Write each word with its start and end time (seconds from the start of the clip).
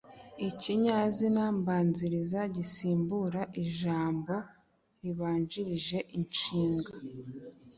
Ikinyazina 0.47 1.43
mbanziriza 1.57 2.39
gisimbura 2.55 3.41
ijambo 3.63 4.35
ribanjirije 5.03 5.97
inshinga. 6.17 6.91